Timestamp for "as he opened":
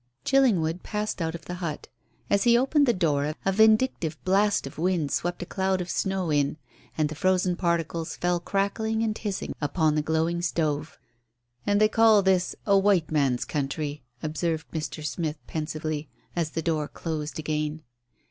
2.27-2.87